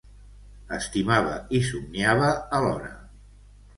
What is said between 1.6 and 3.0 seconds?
somniava a l'hora